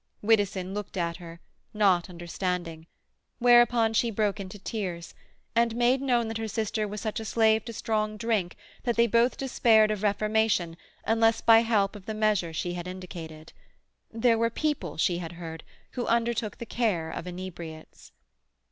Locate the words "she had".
12.51-12.87, 14.97-15.33